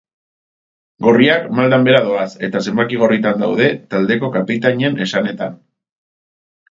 [1.07, 5.61] Gorriak maldan behera doaz eta zenbaki gorritan daude, taldeko kapitainen esanetan.